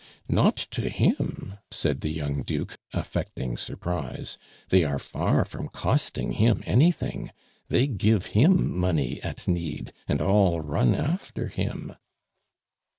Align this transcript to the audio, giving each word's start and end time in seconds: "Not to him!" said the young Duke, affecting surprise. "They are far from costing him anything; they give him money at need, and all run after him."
"Not 0.27 0.55
to 0.71 0.89
him!" 0.89 1.59
said 1.69 2.01
the 2.01 2.09
young 2.09 2.41
Duke, 2.41 2.75
affecting 2.91 3.55
surprise. 3.55 4.39
"They 4.69 4.83
are 4.83 4.97
far 4.97 5.45
from 5.45 5.69
costing 5.69 6.31
him 6.31 6.63
anything; 6.65 7.29
they 7.67 7.85
give 7.85 8.25
him 8.33 8.75
money 8.75 9.21
at 9.21 9.47
need, 9.47 9.93
and 10.07 10.19
all 10.19 10.59
run 10.61 10.95
after 10.95 11.49
him." 11.49 11.93